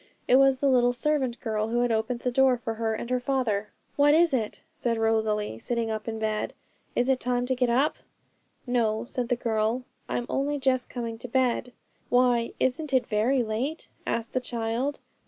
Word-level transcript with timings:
It 0.27 0.37
was 0.37 0.61
the 0.61 0.67
little 0.67 0.93
servant 0.93 1.39
girl 1.41 1.67
who 1.67 1.81
had 1.81 1.91
opened 1.91 2.21
the 2.21 2.31
door 2.31 2.57
for 2.57 2.73
her 2.73 2.95
and 2.95 3.07
her 3.11 3.19
father. 3.19 3.67
'What 3.97 4.15
is 4.15 4.33
it?' 4.33 4.63
said 4.73 4.97
Rosalie, 4.97 5.59
sitting 5.59 5.91
up 5.91 6.07
in 6.07 6.17
bed; 6.17 6.53
'is 6.95 7.07
it 7.07 7.19
time 7.19 7.45
to 7.45 7.55
get 7.55 7.69
up?' 7.69 7.97
'No,' 8.65 9.03
said 9.03 9.29
the 9.29 9.35
girl; 9.35 9.83
'I'm 10.09 10.25
only 10.27 10.57
just 10.57 10.89
coming 10.89 11.19
to 11.19 11.27
bed.' 11.27 11.71
'Why, 12.09 12.51
isn't 12.59 12.93
it 12.95 13.05
very 13.05 13.43
late?' 13.43 13.89
asked 14.07 14.33
the 14.33 14.39
child. 14.41 14.97